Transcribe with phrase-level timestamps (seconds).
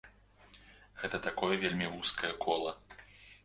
[1.03, 2.77] Гэта такое вельмі вузкае кола.